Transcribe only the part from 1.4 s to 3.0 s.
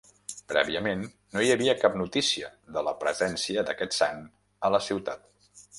hi havia cap notícia de la